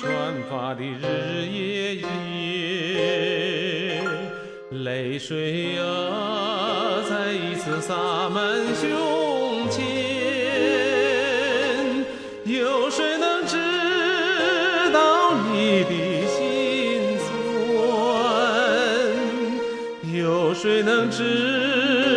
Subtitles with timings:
[0.00, 0.08] 转
[0.48, 2.02] 发的日日夜夜，
[4.70, 8.42] 泪水啊，再一次洒满
[8.74, 9.84] 胸前。
[12.46, 13.58] 有谁能知
[14.90, 17.30] 道你的心酸？
[20.14, 21.24] 有谁能知
[22.04, 22.09] 道？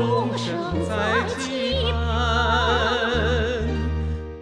[0.00, 0.56] 钟声
[0.88, 3.68] 在期盼，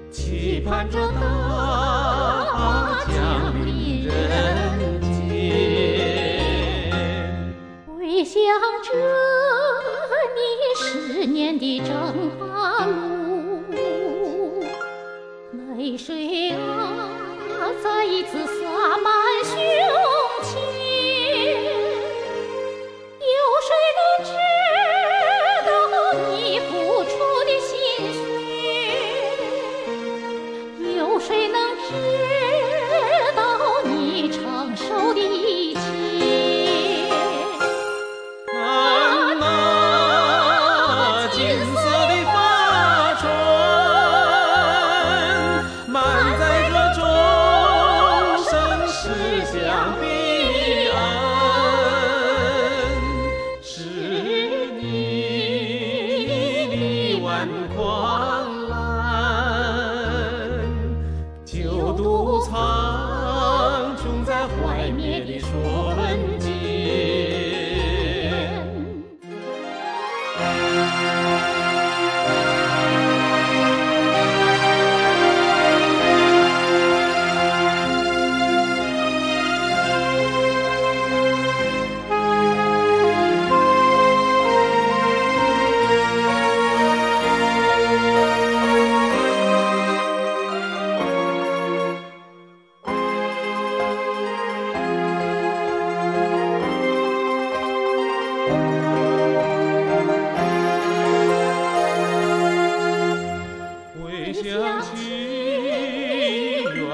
[0.08, 5.10] 期盼着大降临人间。
[7.88, 8.38] 回想
[8.84, 8.88] 着
[10.36, 10.38] 你
[10.76, 11.90] 十年的征
[12.38, 12.88] 寒
[13.72, 14.62] 路，
[15.76, 16.56] 泪水啊
[17.82, 19.58] 再一次洒满胸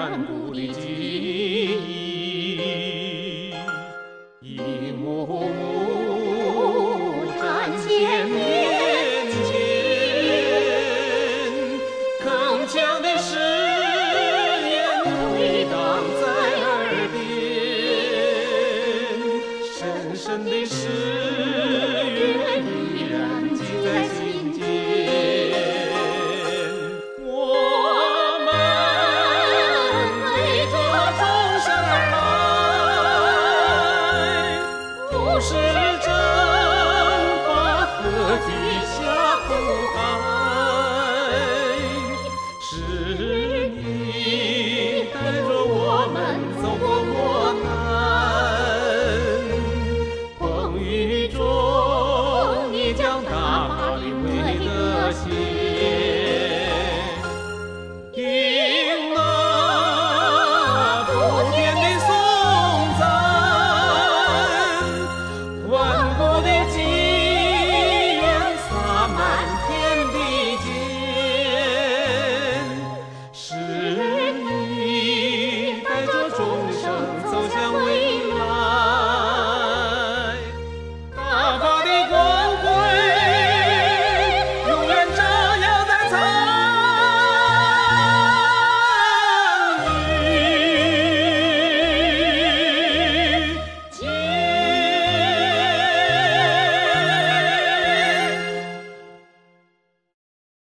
[0.04, 0.82] 远古的记
[1.88, 3.40] 忆，
[4.42, 7.40] 一幕幕展
[7.78, 7.88] 现
[8.28, 8.36] 眼
[9.46, 9.48] 前，
[12.20, 12.28] 铿
[12.68, 13.30] 锵的誓
[14.68, 15.74] 言回荡
[16.20, 16.22] 在
[16.60, 16.68] 耳
[17.14, 17.16] 边，
[19.72, 19.74] 深
[20.14, 21.23] 深的誓